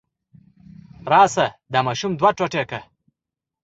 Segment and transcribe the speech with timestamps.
[1.11, 2.81] راشه دا ماشوم دوه ټوټې کړه.